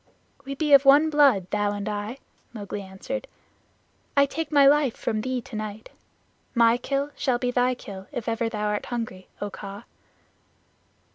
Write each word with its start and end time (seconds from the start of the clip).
"We 0.45 0.55
be 0.55 0.73
one 0.77 1.11
blood, 1.11 1.47
thou 1.51 1.73
and 1.73 1.87
I," 1.87 2.17
Mowgli 2.53 2.81
answered. 2.81 3.27
"I 4.17 4.25
take 4.25 4.51
my 4.51 4.65
life 4.65 4.97
from 4.97 5.21
thee 5.21 5.41
tonight. 5.41 5.91
My 6.55 6.77
kill 6.77 7.11
shall 7.15 7.37
be 7.37 7.51
thy 7.51 7.75
kill 7.75 8.07
if 8.11 8.27
ever 8.27 8.49
thou 8.49 8.65
art 8.69 8.87
hungry, 8.87 9.27
O 9.41 9.51
Kaa." 9.51 9.83